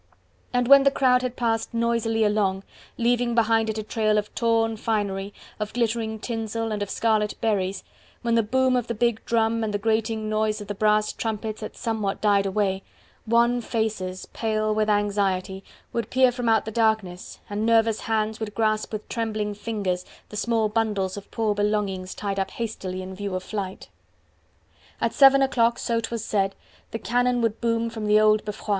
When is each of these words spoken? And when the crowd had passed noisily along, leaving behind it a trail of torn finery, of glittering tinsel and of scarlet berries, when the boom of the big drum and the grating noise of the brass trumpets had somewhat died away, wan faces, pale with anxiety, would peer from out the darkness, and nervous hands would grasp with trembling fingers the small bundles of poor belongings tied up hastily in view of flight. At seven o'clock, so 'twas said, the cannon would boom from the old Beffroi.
And 0.51 0.67
when 0.67 0.81
the 0.81 0.89
crowd 0.89 1.21
had 1.21 1.35
passed 1.35 1.75
noisily 1.75 2.23
along, 2.23 2.63
leaving 2.97 3.35
behind 3.35 3.69
it 3.69 3.77
a 3.77 3.83
trail 3.83 4.17
of 4.17 4.33
torn 4.33 4.75
finery, 4.75 5.31
of 5.59 5.73
glittering 5.73 6.17
tinsel 6.17 6.71
and 6.71 6.81
of 6.81 6.89
scarlet 6.89 7.35
berries, 7.39 7.83
when 8.23 8.33
the 8.33 8.41
boom 8.41 8.75
of 8.75 8.87
the 8.87 8.95
big 8.95 9.23
drum 9.25 9.63
and 9.63 9.71
the 9.71 9.77
grating 9.77 10.27
noise 10.27 10.59
of 10.59 10.65
the 10.67 10.73
brass 10.73 11.13
trumpets 11.13 11.61
had 11.61 11.75
somewhat 11.77 12.19
died 12.19 12.47
away, 12.47 12.81
wan 13.27 13.61
faces, 13.61 14.25
pale 14.33 14.73
with 14.73 14.89
anxiety, 14.89 15.63
would 15.93 16.09
peer 16.09 16.31
from 16.31 16.49
out 16.49 16.65
the 16.65 16.71
darkness, 16.71 17.37
and 17.47 17.63
nervous 17.63 17.99
hands 17.99 18.39
would 18.39 18.55
grasp 18.55 18.91
with 18.91 19.07
trembling 19.07 19.53
fingers 19.53 20.03
the 20.29 20.35
small 20.35 20.67
bundles 20.67 21.15
of 21.15 21.29
poor 21.29 21.53
belongings 21.53 22.15
tied 22.15 22.39
up 22.39 22.49
hastily 22.49 23.03
in 23.03 23.13
view 23.13 23.35
of 23.35 23.43
flight. 23.43 23.87
At 24.99 25.13
seven 25.13 25.43
o'clock, 25.43 25.77
so 25.77 25.99
'twas 25.99 26.25
said, 26.25 26.55
the 26.89 26.97
cannon 26.97 27.39
would 27.43 27.61
boom 27.61 27.91
from 27.91 28.07
the 28.07 28.19
old 28.19 28.43
Beffroi. 28.45 28.69